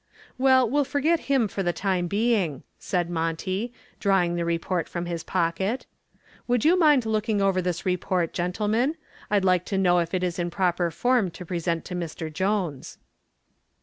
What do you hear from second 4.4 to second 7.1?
report from his pocket. "Would you mind